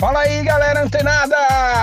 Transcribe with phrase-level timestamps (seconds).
[0.00, 1.36] Fala aí, galera antenada!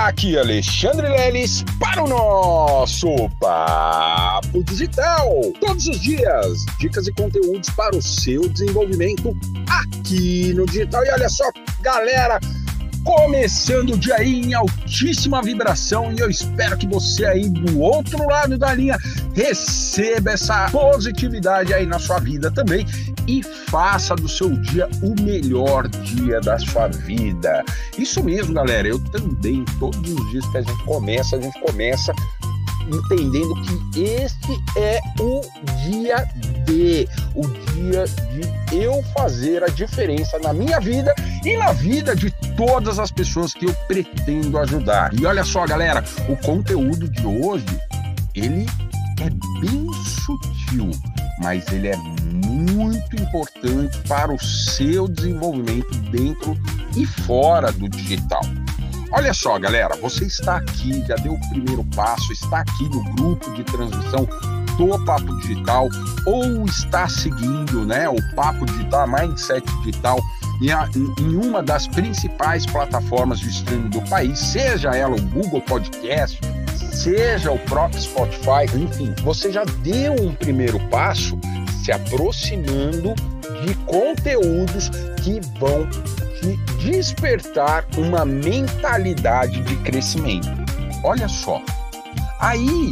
[0.06, 3.08] Aqui é Alexandre Leles para o nosso
[3.38, 5.28] Papo Digital.
[5.60, 9.36] Todos os dias, dicas e conteúdos para o seu desenvolvimento
[9.68, 11.04] aqui no digital.
[11.04, 11.44] E olha só,
[11.82, 12.40] galera,
[13.04, 18.26] começando o dia aí em altíssima vibração e eu espero que você aí do outro
[18.26, 18.96] lado da linha
[19.34, 22.86] receba essa positividade aí na sua vida também
[23.28, 27.64] e faça do seu dia o melhor dia da sua vida.
[27.98, 28.88] Isso mesmo, galera.
[28.88, 32.12] Eu também, todos os dias que a gente começa, a gente começa
[32.88, 35.40] entendendo que esse é o
[35.88, 36.24] dia
[36.64, 41.14] de, o dia de eu fazer a diferença na minha vida
[41.44, 45.12] e na vida de todas as pessoas que eu pretendo ajudar.
[45.14, 47.66] E olha só, galera, o conteúdo de hoje,
[48.34, 48.66] ele
[49.20, 49.92] é bem
[50.24, 50.90] sutil,
[51.40, 51.96] mas ele é
[52.56, 56.56] muito importante para o seu desenvolvimento dentro
[56.96, 58.40] e fora do digital.
[59.12, 63.52] Olha só, galera, você está aqui, já deu o primeiro passo, está aqui no grupo
[63.54, 64.26] de transmissão
[64.76, 65.88] do Papo Digital
[66.26, 70.18] ou está seguindo né, o Papo Digital, Mindset Digital
[71.18, 76.40] em uma das principais plataformas de streaming do país, seja ela o Google Podcast,
[76.76, 81.38] seja o próprio Spotify, enfim, você já deu um primeiro passo
[81.86, 83.14] se aproximando
[83.64, 84.88] de conteúdos
[85.22, 85.88] que vão
[86.40, 90.48] te despertar uma mentalidade de crescimento.
[91.04, 91.62] Olha só.
[92.40, 92.90] Aí,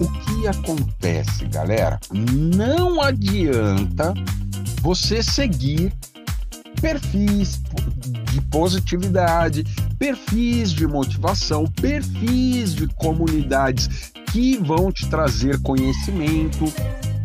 [0.00, 1.98] o que acontece, galera?
[2.12, 4.14] Não adianta
[4.80, 5.92] você seguir
[6.80, 7.60] perfis
[8.30, 9.64] de positividade,
[9.98, 16.72] perfis de motivação, perfis de comunidades que vão te trazer conhecimento,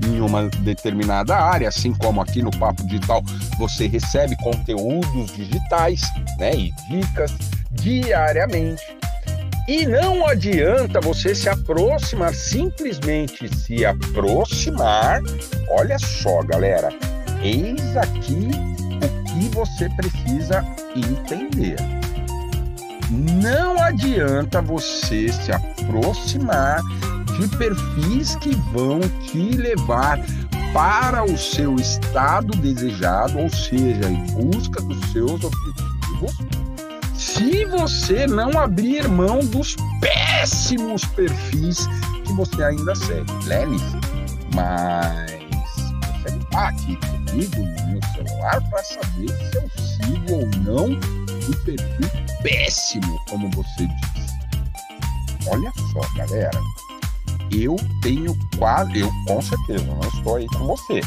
[0.06, 3.24] em uma determinada área, assim como aqui no Papo Digital
[3.58, 6.02] você recebe conteúdos digitais
[6.38, 7.32] né, e dicas
[7.72, 8.84] diariamente.
[9.68, 15.22] E não adianta você se aproximar, simplesmente se aproximar.
[15.70, 16.90] Olha só, galera,
[17.42, 18.50] eis aqui
[19.02, 21.78] o que você precisa entender.
[23.12, 26.82] Não adianta você se aproximar
[27.38, 30.20] de perfis que vão te levar
[30.74, 36.38] para o seu estado desejado, ou seja, em busca dos seus objetivos,
[37.14, 41.88] se você não abrir mão dos péssimos perfis
[42.26, 43.32] que você ainda segue.
[43.46, 43.82] Lelis,
[44.56, 45.32] mas
[46.24, 51.56] você está aqui comigo no meu celular para saber se eu sigo ou não o
[51.66, 52.10] perfil
[52.44, 54.32] péssimo, como você disse.
[55.48, 56.62] Olha só, galera
[57.52, 61.02] eu tenho quase, eu com certeza não estou aí com você.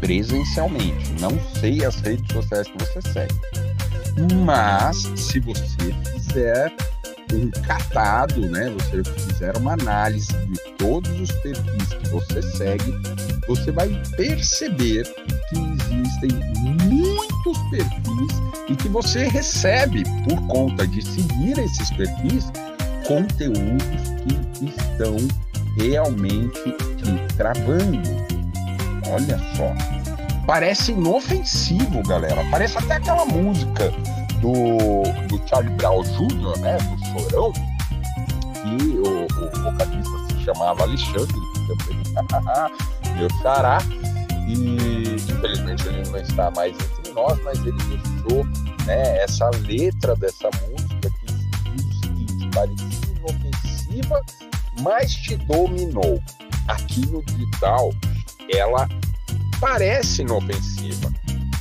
[0.00, 3.34] Presencialmente, não sei as redes sociais que você segue,
[4.44, 6.72] mas se você fizer
[7.32, 12.94] um catado, né, você fizer uma análise de todos os perfis que você segue,
[13.46, 15.04] você vai perceber
[15.48, 16.30] que existem
[16.86, 22.50] muitos perfis e que você recebe por conta de seguir esses perfis
[23.08, 23.82] conteúdos
[24.58, 25.16] que estão
[25.78, 26.62] realmente
[26.98, 28.08] te travando.
[29.10, 29.72] Olha só.
[30.46, 32.44] Parece inofensivo, galera.
[32.50, 33.90] Parece até aquela música
[34.42, 36.76] do, do Charlie Brown Jr., né?
[36.76, 41.36] Do Chorão, que o, o vocalista se chamava Alexandre,
[43.16, 43.78] meu xará.
[44.46, 48.44] E infelizmente ele não está mais entre nós, mas ele deixou
[48.86, 51.17] né, essa letra dessa música
[52.58, 54.22] parecia inofensiva,
[54.80, 56.20] mas te dominou.
[56.66, 57.90] Aqui no digital,
[58.52, 58.88] ela
[59.60, 61.12] parece inofensiva,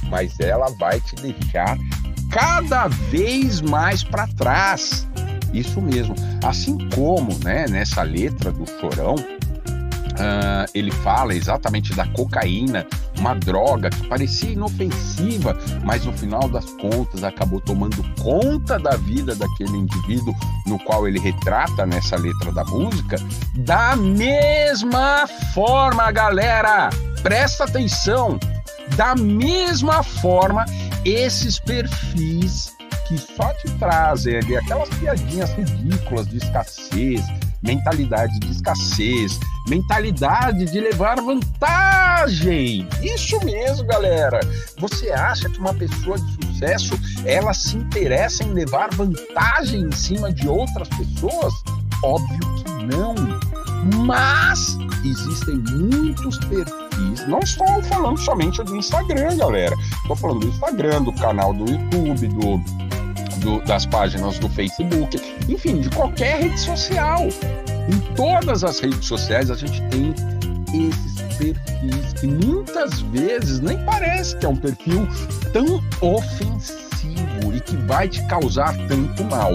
[0.09, 1.78] mas ela vai te deixar
[2.31, 5.08] cada vez mais para trás.
[5.53, 6.16] Isso mesmo.
[6.44, 9.16] Assim como, né, nessa letra do Chorão,
[10.17, 12.88] Uh, ele fala exatamente da cocaína,
[13.19, 19.35] uma droga que parecia inofensiva, mas no final das contas acabou tomando conta da vida
[19.35, 20.34] daquele indivíduo
[20.66, 23.17] no qual ele retrata nessa letra da música.
[23.58, 26.90] Da mesma forma, galera,
[27.22, 28.40] presta atenção.
[28.96, 30.66] Da mesma forma,
[31.05, 32.75] esses perfis
[33.08, 37.22] que só te trazem ali aquelas piadinhas ridículas de escassez,
[37.67, 39.37] mentalidade de escassez,
[39.67, 42.87] mentalidade de levar vantagem.
[43.03, 44.40] Isso mesmo, galera.
[44.79, 50.31] Você acha que uma pessoa de sucesso, ela se interessa em levar vantagem em cima
[50.31, 51.53] de outras pessoas?
[52.02, 53.16] Óbvio que não.
[54.05, 57.28] Mas existem muitos perfis.
[57.28, 59.75] Não estou falando somente do Instagram, galera.
[60.02, 62.97] Estou falando do Instagram, do canal do YouTube, do
[63.37, 67.28] do, das páginas do Facebook, enfim, de qualquer rede social.
[67.89, 70.13] Em todas as redes sociais a gente tem
[70.73, 75.07] esses perfis que muitas vezes nem parece que é um perfil
[75.53, 79.51] tão ofensivo e que vai te causar tanto mal.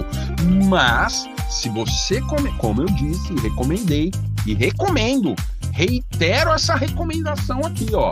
[0.67, 4.11] Mas se você come, como eu disse, recomendei
[4.45, 5.35] e recomendo,
[5.71, 8.11] reitero essa recomendação aqui, ó.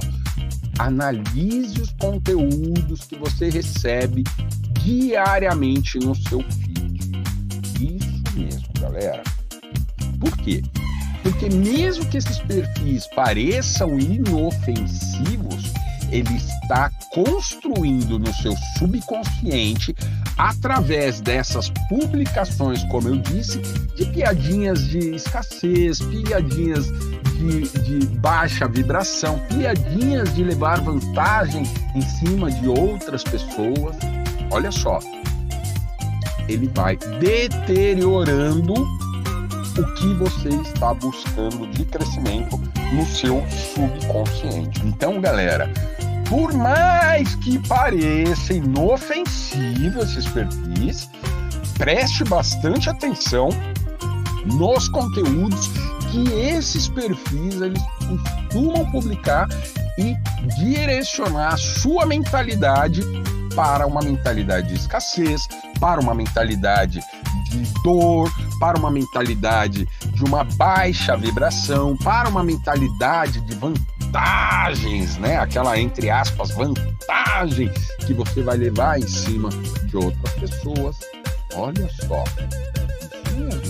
[0.80, 4.24] Analise os conteúdos que você recebe
[4.84, 7.02] diariamente no seu feed.
[7.80, 9.24] Isso mesmo, galera.
[10.20, 10.62] Por quê?
[11.24, 15.72] Porque mesmo que esses perfis pareçam inofensivos,
[16.12, 19.96] ele está construindo no seu subconsciente,
[20.38, 23.60] através dessas publicações, como eu disse,
[23.96, 26.88] de piadinhas de escassez, piadinhas
[27.38, 31.64] de, de baixa vibração, piadinhas de levar vantagem
[31.96, 33.96] em cima de outras pessoas.
[34.52, 35.00] Olha só,
[36.48, 42.58] ele vai deteriorando o que você está buscando de crescimento
[42.92, 44.86] no seu subconsciente.
[44.86, 45.72] Então, galera,
[46.28, 51.10] por mais que pareça inofensivo esses perfis,
[51.78, 53.50] preste bastante atenção
[54.46, 55.70] nos conteúdos
[56.12, 57.82] que esses perfis eles
[58.50, 59.48] costumam publicar
[59.98, 60.16] e
[60.58, 63.02] direcionar a sua mentalidade
[63.56, 65.48] para uma mentalidade de escassez,
[65.80, 67.00] para uma mentalidade
[67.50, 75.38] de dor, para uma mentalidade de uma baixa vibração, para uma mentalidade de vantagens, né?
[75.38, 77.70] Aquela entre aspas vantagem
[78.06, 79.50] que você vai levar em cima
[79.86, 80.98] de outras pessoas.
[81.54, 82.24] Olha só.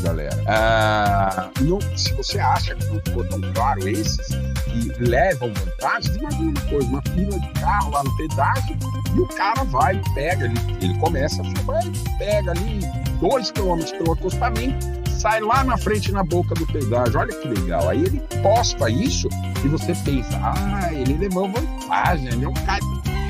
[0.04, 0.44] Galera.
[0.48, 4.30] Ah, não, se você acha que não ficou tão claro esses
[4.72, 8.78] que levam vantagens, imagina uma coisa, uma fila de carro lá no pedágio
[9.16, 12.80] e o cara vai, pega, ele, ele começa a filmar, ele pega ali
[13.20, 17.20] dois quilômetros pelo acostamento, sai lá na frente na boca do pedágio.
[17.20, 17.88] Olha que legal.
[17.90, 19.30] Aí ele posta isso
[19.64, 22.82] e você pensa, ah, ele levou vantagem, ele é um cara,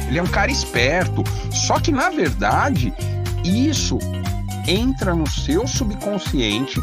[0.08, 1.24] ele é um cara esperto.
[1.52, 2.94] Só que na verdade,
[3.44, 3.98] isso
[4.68, 6.80] entra no seu subconsciente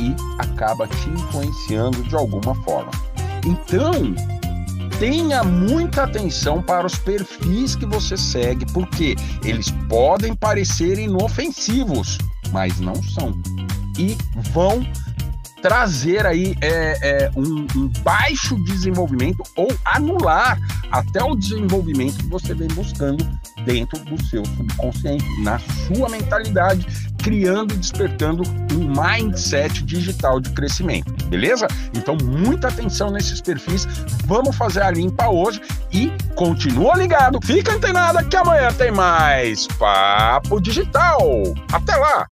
[0.00, 2.90] e acaba te influenciando de alguma forma.
[3.48, 4.14] Então,
[4.98, 12.18] tenha muita atenção para os perfis que você segue, porque eles podem parecer inofensivos,
[12.52, 13.32] mas não são.
[13.98, 14.18] E
[14.52, 14.86] vão
[15.62, 20.58] trazer aí é, é, um, um, baixo desenvolvimento ou anular
[20.90, 23.26] até o desenvolvimento que você vem buscando
[23.64, 26.86] dentro do seu subconsciente, na sua mentalidade,
[27.22, 28.42] criando e despertando
[28.72, 31.68] um mindset digital de crescimento, beleza?
[31.94, 33.86] Então, muita atenção nesses perfis.
[34.24, 35.60] Vamos fazer a limpa hoje
[35.92, 37.38] e continua ligado.
[37.44, 41.20] Fica antenado que amanhã tem mais Papo Digital.
[41.72, 42.26] Até lá!